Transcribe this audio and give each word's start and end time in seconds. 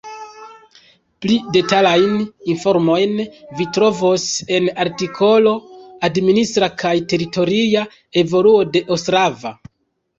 Pli 1.25 1.35
detalajn 1.57 2.15
informojn 2.53 3.13
vi 3.61 3.69
trovos 3.79 4.27
en 4.57 4.73
artikolo 4.87 5.55
Administra 6.11 6.75
kaj 6.83 6.97
teritoria 7.15 7.89
evoluo 8.27 8.69
de 8.77 8.87
Ostrava. 8.99 9.59